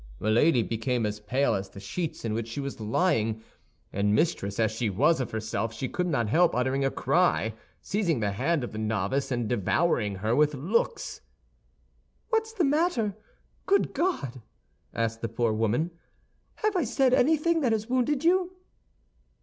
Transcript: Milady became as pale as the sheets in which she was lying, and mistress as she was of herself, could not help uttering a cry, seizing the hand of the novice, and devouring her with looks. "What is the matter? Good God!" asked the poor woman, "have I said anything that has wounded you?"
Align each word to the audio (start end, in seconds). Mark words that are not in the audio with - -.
Milady 0.19 0.63
became 0.63 1.05
as 1.05 1.19
pale 1.19 1.53
as 1.53 1.69
the 1.69 1.79
sheets 1.79 2.25
in 2.25 2.33
which 2.33 2.47
she 2.47 2.59
was 2.59 2.79
lying, 2.79 3.43
and 3.93 4.15
mistress 4.15 4.59
as 4.59 4.71
she 4.71 4.89
was 4.89 5.21
of 5.21 5.29
herself, 5.29 5.79
could 5.91 6.07
not 6.07 6.27
help 6.27 6.55
uttering 6.55 6.83
a 6.83 6.89
cry, 6.89 7.53
seizing 7.83 8.19
the 8.19 8.31
hand 8.31 8.63
of 8.63 8.71
the 8.71 8.79
novice, 8.79 9.31
and 9.31 9.47
devouring 9.47 10.15
her 10.15 10.35
with 10.35 10.55
looks. 10.55 11.21
"What 12.29 12.47
is 12.47 12.53
the 12.53 12.63
matter? 12.65 13.15
Good 13.67 13.93
God!" 13.93 14.41
asked 14.91 15.21
the 15.21 15.29
poor 15.29 15.53
woman, 15.53 15.91
"have 16.55 16.75
I 16.75 16.83
said 16.83 17.13
anything 17.13 17.61
that 17.61 17.71
has 17.71 17.87
wounded 17.87 18.23
you?" 18.23 18.53